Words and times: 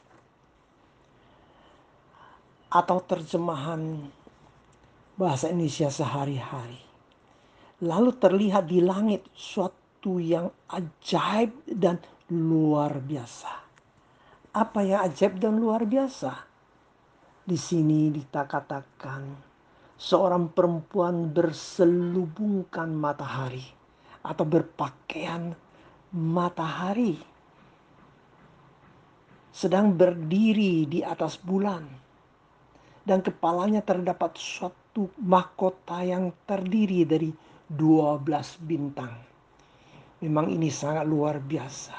Atau 2.73 3.05
terjemahan 3.05 4.01
bahasa 5.19 5.53
Indonesia 5.53 5.93
sehari-hari. 5.93 6.81
Lalu 7.83 8.11
terlihat 8.17 8.71
di 8.71 8.81
langit 8.81 9.27
suatu 9.35 10.23
yang 10.23 10.49
ajaib 10.71 11.53
dan 11.67 11.99
luar 12.31 13.03
biasa. 13.03 13.53
Apa 14.57 14.81
yang 14.87 15.05
ajaib 15.05 15.37
dan 15.43 15.59
luar 15.59 15.85
biasa? 15.85 16.33
Di 17.43 17.59
sini 17.59 18.09
dikatakan 18.15 19.23
seorang 19.99 20.55
perempuan 20.55 21.35
berselubungkan 21.35 22.95
matahari 22.95 23.67
atau 24.23 24.47
berpakaian 24.47 25.53
matahari 26.13 27.17
sedang 29.53 29.97
berdiri 29.97 30.85
di 30.85 31.01
atas 31.01 31.41
bulan 31.41 31.85
dan 33.05 33.25
kepalanya 33.25 33.81
terdapat 33.81 34.37
suatu 34.37 35.09
mahkota 35.19 36.05
yang 36.05 36.31
terdiri 36.45 37.09
dari 37.09 37.33
12 37.73 38.29
bintang. 38.61 39.13
Memang 40.23 40.53
ini 40.53 40.69
sangat 40.69 41.09
luar 41.09 41.41
biasa. 41.41 41.97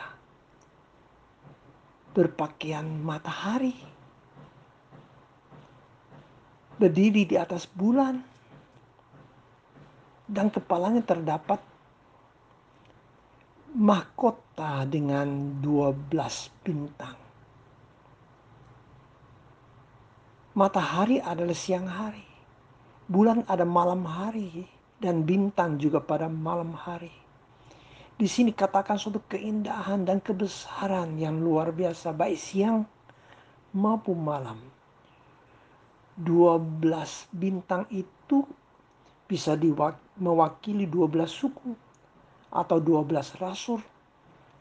Berpakaian 2.13 2.85
matahari. 3.01 3.73
Berdiri 6.77 7.25
di 7.27 7.35
atas 7.35 7.67
bulan. 7.67 8.21
Dan 10.23 10.47
kepalanya 10.47 11.03
terdapat 11.03 11.59
mahkota 13.73 14.85
dengan 14.85 15.57
12 15.65 16.13
bintang. 16.61 17.17
Matahari 20.53 21.17
adalah 21.17 21.57
siang 21.57 21.89
hari. 21.89 22.21
Bulan 23.09 23.41
ada 23.49 23.65
malam 23.65 24.05
hari 24.05 24.69
dan 25.01 25.25
bintang 25.25 25.81
juga 25.81 25.97
pada 25.97 26.29
malam 26.29 26.77
hari. 26.77 27.09
Di 28.13 28.29
sini 28.29 28.53
katakan 28.53 29.01
suatu 29.01 29.25
keindahan 29.25 30.05
dan 30.05 30.21
kebesaran 30.21 31.17
yang 31.17 31.41
luar 31.41 31.73
biasa 31.73 32.13
baik 32.13 32.37
siang 32.37 32.85
maupun 33.73 34.21
malam. 34.21 34.61
12 36.21 36.77
bintang 37.33 37.89
itu 37.89 38.45
bisa 39.25 39.57
mewakili 40.21 40.85
12 40.85 41.25
suku 41.25 41.73
atau 42.53 42.77
12 42.77 43.41
rasul. 43.41 43.81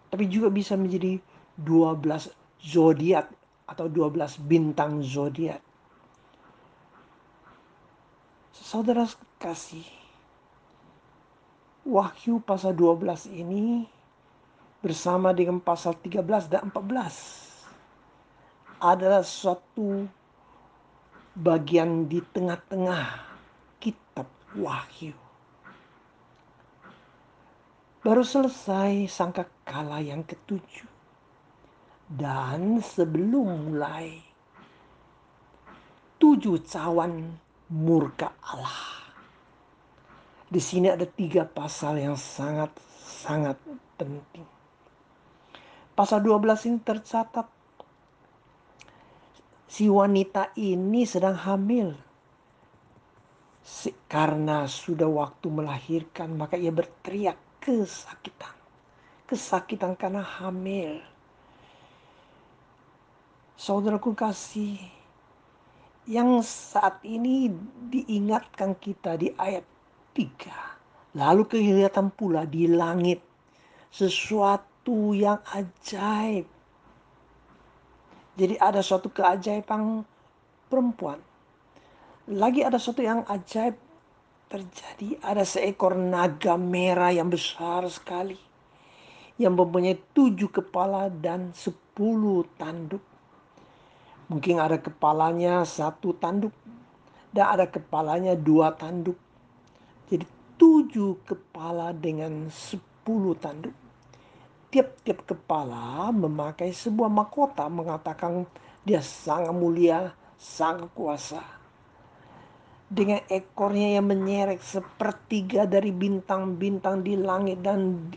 Tapi 0.08 0.24
juga 0.28 0.48
bisa 0.48 0.76
menjadi 0.76 1.20
12 1.60 2.32
zodiak 2.64 3.28
atau 3.68 3.88
12 3.88 4.40
bintang 4.48 5.04
zodiak. 5.04 5.60
Saudara 8.52 9.04
kasih, 9.36 9.84
Wahyu 11.84 12.40
pasal 12.40 12.72
12 12.78 13.28
ini 13.32 13.84
bersama 14.80 15.36
dengan 15.36 15.60
pasal 15.60 15.92
13 16.00 16.48
dan 16.48 16.72
14 16.72 17.42
adalah 18.82 19.22
suatu 19.22 20.10
bagian 21.38 22.10
di 22.10 22.18
tengah-tengah 22.34 23.06
kitab 23.78 24.26
Wahyu. 24.58 25.21
Baru 28.02 28.26
selesai 28.26 29.06
sangka 29.06 29.46
kala 29.62 30.02
yang 30.02 30.26
ketujuh. 30.26 30.90
Dan 32.10 32.82
sebelum 32.82 33.70
mulai 33.70 34.18
tujuh 36.18 36.66
cawan 36.66 37.30
murka 37.70 38.34
Allah. 38.42 39.06
Di 40.50 40.58
sini 40.58 40.90
ada 40.90 41.06
tiga 41.06 41.46
pasal 41.46 42.02
yang 42.02 42.18
sangat-sangat 42.18 43.62
penting. 43.94 44.50
Pasal 45.94 46.26
12 46.26 46.74
ini 46.74 46.78
tercatat 46.82 47.46
si 49.70 49.86
wanita 49.86 50.50
ini 50.58 51.06
sedang 51.06 51.38
hamil. 51.38 51.94
Karena 54.10 54.66
sudah 54.66 55.06
waktu 55.06 55.46
melahirkan 55.46 56.34
maka 56.34 56.58
ia 56.58 56.74
berteriak 56.74 57.51
kesakitan. 57.62 58.54
Kesakitan 59.30 59.94
karena 59.94 60.20
hamil. 60.20 60.98
Saudaraku 63.54 64.12
kasih, 64.18 64.82
yang 66.10 66.42
saat 66.42 66.98
ini 67.06 67.46
diingatkan 67.94 68.74
kita 68.74 69.14
di 69.14 69.30
ayat 69.38 69.62
3. 70.18 71.14
Lalu 71.14 71.42
kelihatan 71.46 72.10
pula 72.10 72.42
di 72.42 72.66
langit 72.66 73.22
sesuatu 73.94 75.14
yang 75.14 75.38
ajaib. 75.54 76.48
Jadi 78.34 78.56
ada 78.58 78.80
suatu 78.82 79.12
keajaiban 79.12 80.02
perempuan. 80.66 81.20
Lagi 82.32 82.64
ada 82.64 82.80
suatu 82.80 83.04
yang 83.04 83.22
ajaib 83.28 83.76
terjadi 84.52 85.16
ada 85.24 85.48
seekor 85.48 85.96
naga 85.96 86.60
merah 86.60 87.08
yang 87.08 87.32
besar 87.32 87.88
sekali 87.88 88.36
yang 89.40 89.56
mempunyai 89.56 89.96
tujuh 90.12 90.52
kepala 90.52 91.08
dan 91.08 91.56
sepuluh 91.56 92.44
tanduk. 92.60 93.00
Mungkin 94.28 94.60
ada 94.60 94.76
kepalanya 94.76 95.64
satu 95.64 96.12
tanduk 96.20 96.52
dan 97.32 97.56
ada 97.56 97.64
kepalanya 97.64 98.36
dua 98.36 98.76
tanduk. 98.76 99.16
Jadi 100.12 100.28
tujuh 100.60 101.24
kepala 101.24 101.96
dengan 101.96 102.52
sepuluh 102.52 103.32
tanduk. 103.40 103.72
Tiap-tiap 104.68 105.24
kepala 105.24 106.12
memakai 106.12 106.76
sebuah 106.76 107.08
mahkota 107.08 107.72
mengatakan 107.72 108.44
dia 108.84 109.00
sangat 109.00 109.52
mulia, 109.56 110.12
sangat 110.36 110.92
kuasa 110.92 111.61
dengan 112.92 113.24
ekornya 113.32 113.96
yang 113.96 114.12
menyerek 114.12 114.60
sepertiga 114.60 115.64
dari 115.64 115.88
bintang-bintang 115.88 117.00
di 117.00 117.16
langit 117.16 117.64
dan 117.64 118.12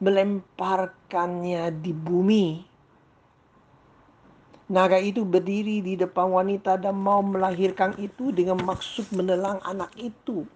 melemparkannya 0.00 1.68
di 1.84 1.92
bumi. 1.92 2.64
Naga 4.72 4.96
itu 4.96 5.28
berdiri 5.28 5.84
di 5.84 5.92
depan 5.92 6.32
wanita 6.32 6.80
dan 6.80 6.96
mau 6.96 7.20
melahirkan 7.20 8.00
itu 8.00 8.32
dengan 8.32 8.64
maksud 8.64 9.12
menelang 9.12 9.60
anak 9.60 9.92
itu. 10.00 10.48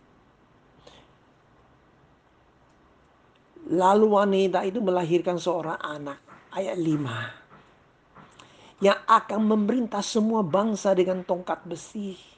Lalu 3.69 4.07
wanita 4.09 4.65
itu 4.65 4.81
melahirkan 4.81 5.37
seorang 5.37 5.77
anak. 5.77 6.17
Ayat 6.57 6.81
5. 6.81 8.81
Yang 8.81 9.01
akan 9.05 9.41
memerintah 9.45 10.01
semua 10.01 10.41
bangsa 10.41 10.97
dengan 10.97 11.21
tongkat 11.21 11.69
besi 11.69 12.38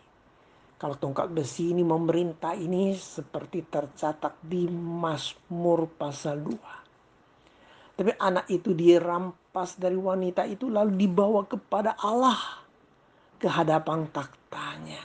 kalau 0.81 0.97
tongkat 0.97 1.29
besi 1.29 1.77
ini 1.77 1.85
memerintah 1.85 2.57
ini 2.57 2.97
seperti 2.97 3.69
tercatat 3.69 4.41
di 4.41 4.65
Mazmur 4.73 5.85
pasal 5.93 6.41
2. 6.41 8.01
Tapi 8.01 8.17
anak 8.17 8.49
itu 8.49 8.73
dirampas 8.73 9.77
dari 9.77 9.93
wanita 9.93 10.49
itu 10.49 10.73
lalu 10.73 10.97
dibawa 10.97 11.45
kepada 11.45 12.01
Allah 12.01 12.65
ke 13.37 13.45
hadapan 13.45 14.09
taktanya. 14.09 15.05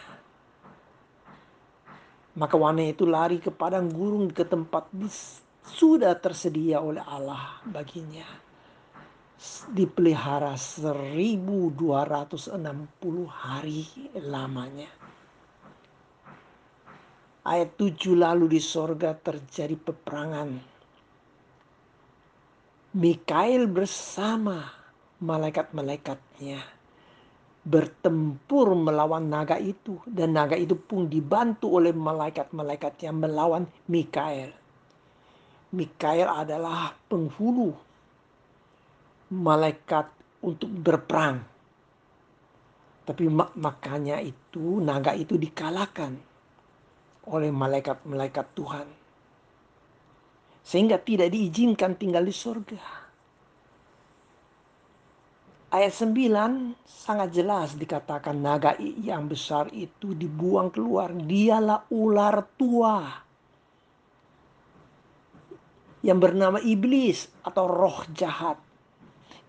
Maka 2.40 2.56
wanita 2.56 2.96
itu 2.96 3.04
lari 3.04 3.44
ke 3.44 3.52
padang 3.52 3.92
gurun 3.92 4.32
ke 4.32 4.48
tempat 4.48 4.88
sudah 5.68 6.16
tersedia 6.24 6.80
oleh 6.80 7.04
Allah 7.04 7.60
baginya. 7.68 8.24
Dipelihara 9.76 10.56
1260 10.56 12.64
hari 13.28 13.84
lamanya 14.24 15.05
ayat 17.46 17.78
7 17.78 18.18
lalu 18.18 18.58
di 18.58 18.62
sorga 18.62 19.14
terjadi 19.14 19.78
peperangan. 19.78 20.50
Mikael 22.98 23.70
bersama 23.70 24.66
malaikat-malaikatnya 25.22 26.60
bertempur 27.66 28.78
melawan 28.78 29.26
naga 29.26 29.58
itu 29.58 29.98
dan 30.06 30.38
naga 30.38 30.54
itu 30.58 30.78
pun 30.78 31.10
dibantu 31.10 31.82
oleh 31.82 31.94
malaikat-malaikat 31.94 32.94
yang 33.06 33.22
melawan 33.22 33.66
Mikael. 33.90 34.54
Mikael 35.74 36.30
adalah 36.30 36.94
penghulu 37.10 37.74
malaikat 39.34 40.08
untuk 40.46 40.70
berperang. 40.70 41.42
Tapi 43.06 43.30
mak 43.30 43.54
makanya 43.54 44.18
itu 44.22 44.82
naga 44.82 45.14
itu 45.14 45.38
dikalahkan 45.38 46.35
oleh 47.30 47.50
malaikat-malaikat 47.50 48.48
Tuhan. 48.54 48.88
Sehingga 50.66 50.98
tidak 50.98 51.30
diizinkan 51.30 51.94
tinggal 51.98 52.26
di 52.26 52.34
surga. 52.34 53.06
Ayat 55.76 55.92
9 55.92 56.88
sangat 56.88 57.30
jelas 57.36 57.76
dikatakan 57.76 58.40
naga 58.40 58.80
yang 58.80 59.28
besar 59.28 59.68
itu 59.76 60.16
dibuang 60.16 60.72
keluar. 60.72 61.12
Dialah 61.12 61.86
ular 61.92 62.48
tua 62.56 63.26
yang 66.06 66.22
bernama 66.22 66.62
iblis 66.62 67.28
atau 67.42 67.66
roh 67.66 68.06
jahat 68.14 68.62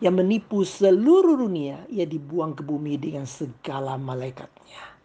yang 0.01 0.17
menipu 0.17 0.61
seluruh 0.65 1.41
dunia, 1.41 1.85
ia 1.89 2.05
dibuang 2.05 2.53
ke 2.53 2.61
bumi 2.61 3.01
dengan 3.01 3.25
segala 3.25 3.97
malaikatnya. 3.97 4.96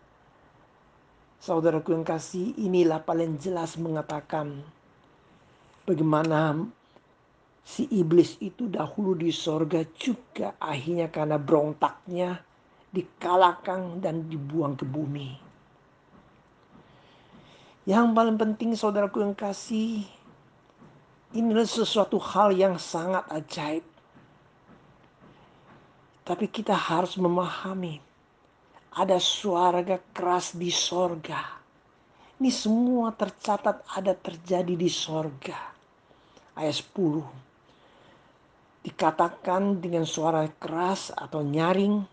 Saudaraku 1.41 1.97
yang 1.97 2.05
kasih, 2.05 2.53
inilah 2.53 3.01
paling 3.01 3.41
jelas 3.41 3.73
mengatakan 3.73 4.61
bagaimana 5.89 6.69
si 7.65 7.89
iblis 7.89 8.37
itu 8.37 8.69
dahulu 8.69 9.17
di 9.17 9.33
sorga 9.33 9.81
juga 9.97 10.53
akhirnya 10.61 11.09
karena 11.09 11.41
berontaknya 11.41 12.45
dikalahkan 12.93 13.97
dan 14.05 14.29
dibuang 14.29 14.77
ke 14.77 14.85
bumi. 14.85 15.33
Yang 17.89 18.05
paling 18.13 18.37
penting 18.37 18.77
saudaraku 18.77 19.25
yang 19.25 19.33
kasih, 19.33 20.05
inilah 21.33 21.65
sesuatu 21.65 22.21
hal 22.21 22.53
yang 22.53 22.77
sangat 22.77 23.25
ajaib. 23.33 23.85
Tapi 26.21 26.45
kita 26.45 26.77
harus 26.77 27.17
memahami 27.17 28.10
ada 28.91 29.15
suara 29.23 29.79
keras 30.11 30.51
di 30.59 30.67
sorga. 30.67 31.39
Ini 32.41 32.51
semua 32.51 33.15
tercatat 33.15 33.87
ada 33.95 34.11
terjadi 34.17 34.73
di 34.75 34.89
sorga. 34.91 35.55
Ayat 36.57 36.75
10. 36.75 37.23
Dikatakan 38.81 39.79
dengan 39.79 40.03
suara 40.03 40.43
keras 40.59 41.13
atau 41.15 41.45
nyaring. 41.45 42.03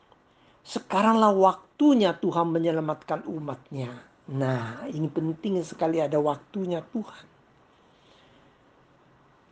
Sekaranglah 0.63 1.33
waktunya 1.33 2.13
Tuhan 2.13 2.53
menyelamatkan 2.53 3.25
umatnya. 3.25 3.89
Nah 4.29 4.85
ini 4.93 5.09
penting 5.09 5.65
sekali 5.65 5.99
ada 5.99 6.21
waktunya 6.21 6.85
Tuhan. 6.85 7.27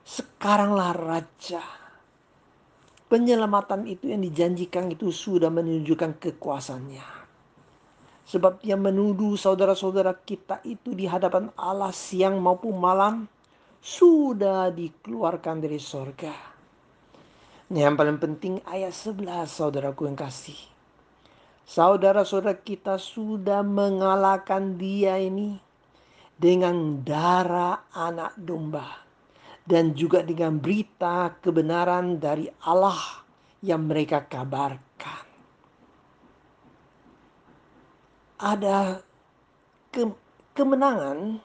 Sekaranglah 0.07 0.93
Raja 0.93 1.87
penyelamatan 3.07 3.87
itu 3.87 4.11
yang 4.11 4.23
dijanjikan 4.23 4.91
itu 4.91 5.15
sudah 5.15 5.51
menunjukkan 5.51 6.19
kekuasaannya. 6.19 7.16
Sebab 8.27 8.59
yang 8.67 8.83
menuduh 8.83 9.39
saudara-saudara 9.39 10.19
kita 10.27 10.59
itu 10.67 10.99
di 10.99 11.07
hadapan 11.07 11.47
Allah 11.55 11.95
siang 11.95 12.43
maupun 12.43 12.75
malam 12.75 13.31
sudah 13.79 14.75
dikeluarkan 14.75 15.63
dari 15.63 15.79
sorga. 15.79 16.35
Nah, 17.71 17.81
yang 17.83 17.95
paling 17.95 18.19
penting 18.19 18.59
ayat 18.67 18.91
11 18.91 19.47
saudaraku 19.47 20.11
yang 20.11 20.19
kasih. 20.19 20.59
Saudara-saudara 21.67 22.59
kita 22.63 22.95
sudah 22.95 23.63
mengalahkan 23.67 24.79
dia 24.79 25.19
ini 25.19 25.59
dengan 26.39 27.03
darah 27.03 27.91
anak 27.91 28.39
domba 28.39 29.03
dan 29.67 29.99
juga 29.99 30.23
dengan 30.23 30.63
berita 30.63 31.35
kebenaran 31.43 32.23
dari 32.23 32.47
Allah 32.63 33.27
yang 33.67 33.83
mereka 33.91 34.23
kabarkan. 34.23 35.26
Ada 38.37 39.01
ke 39.93 40.13
kemenangan 40.53 41.41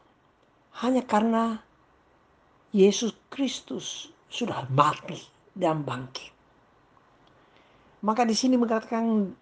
hanya 0.83 1.03
karena 1.07 1.63
Yesus 2.75 3.15
Kristus 3.31 4.11
sudah 4.31 4.67
mati 4.71 5.19
dan 5.55 5.83
bangkit. 5.83 6.31
Maka 8.03 8.27
di 8.27 8.35
sini 8.35 8.55
mengatakan 8.55 9.35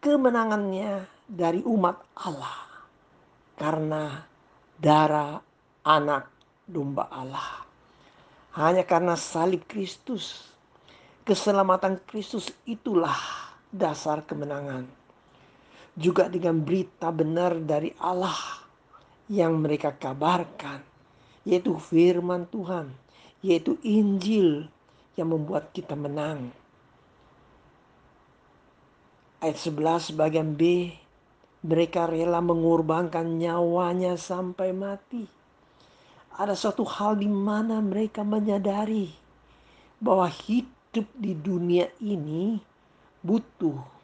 kemenangannya 0.00 1.04
dari 1.28 1.60
umat 1.64 1.98
Allah 2.24 2.56
karena 3.60 4.24
darah 4.80 5.42
anak 5.84 6.30
domba 6.68 7.08
Allah. 7.08 7.66
Hanya 8.56 8.84
karena 8.84 9.14
salib 9.16 9.64
Kristus, 9.68 10.52
keselamatan 11.24 12.00
Kristus 12.08 12.52
itulah 12.64 13.16
dasar 13.70 14.24
kemenangan. 14.24 14.97
Juga 15.98 16.30
dengan 16.30 16.62
berita 16.62 17.10
benar 17.10 17.58
dari 17.58 17.90
Allah 17.98 18.38
yang 19.26 19.58
mereka 19.58 19.90
kabarkan, 19.90 20.78
yaitu 21.42 21.74
firman 21.74 22.46
Tuhan, 22.46 22.94
yaitu 23.42 23.74
Injil 23.82 24.70
yang 25.18 25.34
membuat 25.34 25.74
kita 25.74 25.98
menang. 25.98 26.54
Ayat 29.42 29.58
11 29.58 30.14
bagian 30.14 30.54
B, 30.54 30.94
mereka 31.66 32.06
rela 32.06 32.38
mengorbankan 32.38 33.26
nyawanya 33.42 34.14
sampai 34.14 34.70
mati 34.70 35.26
ada 36.38 36.54
suatu 36.54 36.86
hal 36.86 37.18
di 37.18 37.26
mana 37.26 37.82
mereka 37.82 38.22
menyadari 38.22 39.10
bahwa 39.98 40.30
hidup 40.30 41.10
di 41.18 41.34
dunia 41.34 41.90
ini 41.98 42.62
butuh 43.26 43.97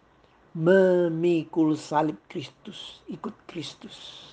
memikul 0.55 1.75
salib 1.75 2.17
Kristus, 2.31 3.03
ikut 3.11 3.35
Kristus. 3.51 4.31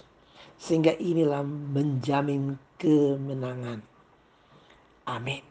Sehingga 0.61 0.93
inilah 1.01 1.41
menjamin 1.43 2.55
kemenangan. 2.77 3.81
Amin. 5.09 5.50